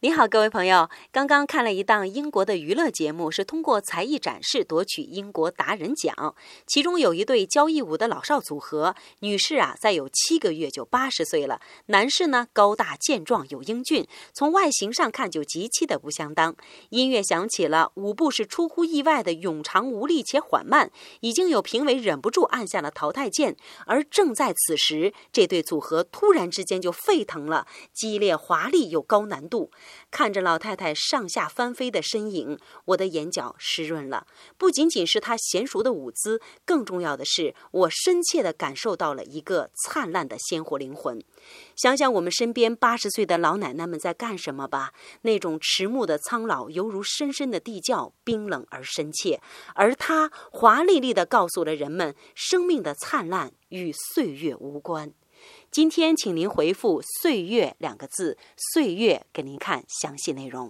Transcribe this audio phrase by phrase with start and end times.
[0.00, 0.88] 你好，各位朋友。
[1.10, 6.36] 刚刚看了一档英国的娱乐节目，是通过才艺展示夺取英国达人奖。
[6.68, 16.54] 其中有一对交谊舞的老少组合，女士啊，再有七个月就八十岁了；男士呢，高大健壮又英俊，从外形上看就极其的不相当。
[16.90, 20.92] 音乐响起了，舞步是出乎意外的冗长无力且缓慢，
[21.22, 23.56] 已经有评委忍不住按下了淘汰键。
[23.84, 29.72] 而正在此时，这对组合突然之间就沸腾了，激烈、华丽又高难度。
[30.10, 34.26] 看着老太太上下翻飞的身影，我的眼角湿润了。
[34.56, 41.22] 不仅仅是她娴熟的舞姿，更重要的是，我深切地感受到了一个灿烂的鲜活灵魂。
[41.76, 49.40] 想想我们身边八十岁的老奶奶们在干什么吧，那种迟暮的苍老，犹如深深的地窖，冰冷而深切。
[49.74, 55.12] 而她华丽丽地告诉了人们，生命的灿烂与岁月无关。
[55.70, 58.38] 今天，请您回复“岁月”两个字，
[58.72, 60.66] 岁月给您看详细内容。